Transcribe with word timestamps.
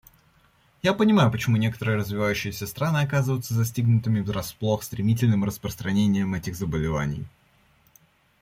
Я 0.81 0.95
понимаю, 0.95 1.29
почему 1.31 1.57
некоторые 1.57 1.97
развивающиеся 1.97 2.65
страны 2.65 3.03
оказываются 3.03 3.53
застигнутыми 3.53 4.21
врасплох 4.21 4.81
стремительным 4.81 5.43
распространением 5.43 6.33
этих 6.33 6.55
заболеваний. 6.55 7.27